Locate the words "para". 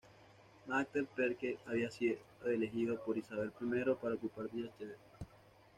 4.01-4.15